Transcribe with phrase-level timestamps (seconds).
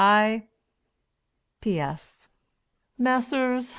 [0.03, 0.47] I
[1.61, 1.77] P.
[1.79, 2.27] S.
[2.97, 3.69] Messrs.